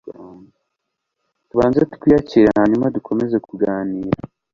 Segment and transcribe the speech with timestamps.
[1.49, 4.19] Tubanze twiyakire hanyuma dukomeze kuganira.